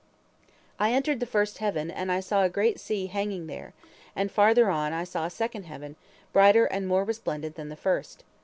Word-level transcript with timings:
"I 0.79 0.93
entered 0.93 1.19
the 1.19 1.27
first 1.27 1.59
heaven, 1.59 1.91
and 1.91 2.11
I 2.11 2.21
saw 2.21 2.41
a 2.41 2.49
great 2.49 2.79
sea 2.79 3.05
hanging 3.05 3.45
there, 3.45 3.75
and 4.15 4.31
farther 4.31 4.67
on 4.71 4.93
I 4.93 5.03
saw 5.03 5.27
a 5.27 5.29
second 5.29 5.65
heaven, 5.67 5.95
brighter 6.33 6.65
and 6.65 6.87
more 6.87 7.03
resplendent 7.03 7.53
than 7.53 7.69
the 7.69 7.75
first. 7.75 8.23